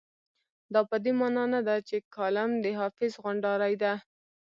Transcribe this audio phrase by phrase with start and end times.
[0.73, 3.93] دا په دې مانا نه ده چې کالم د حافظ غونډارۍ ده.